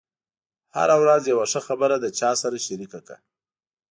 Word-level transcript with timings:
هره 0.75 0.95
ورځ 1.01 1.21
یوه 1.31 1.45
ښه 1.51 1.61
خبره 1.67 1.95
له 2.03 2.09
چا 2.19 2.31
سره 2.41 2.57
شریکه 2.67 2.99
کړه. 3.07 3.17